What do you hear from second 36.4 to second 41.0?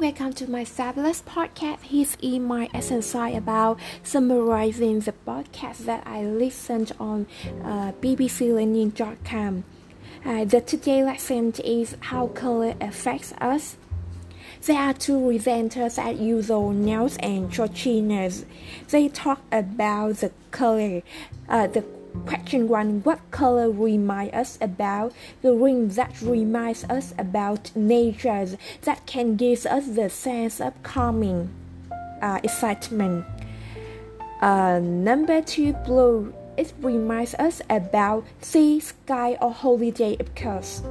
It reminds us about sea, sky, or holiday, of course.